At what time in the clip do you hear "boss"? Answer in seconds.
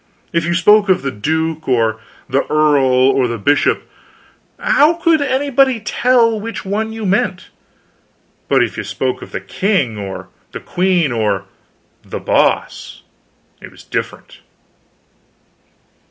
12.19-13.03